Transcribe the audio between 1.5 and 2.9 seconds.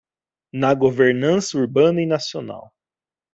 urbana e nacional